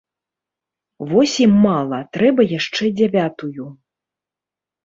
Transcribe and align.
Восем 1.11 1.51
мала, 1.67 1.99
трэба 2.17 2.41
яшчэ 2.57 2.83
дзявятую! 2.97 3.65